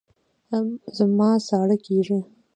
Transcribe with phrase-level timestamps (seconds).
[0.97, 2.19] زما ساړه کېږي